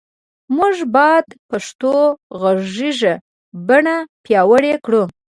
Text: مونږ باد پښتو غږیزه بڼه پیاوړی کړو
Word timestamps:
مونږ 0.55 0.75
باد 0.95 1.25
پښتو 1.49 1.95
غږیزه 2.41 3.13
بڼه 3.67 3.97
پیاوړی 4.23 4.73
کړو 4.85 5.03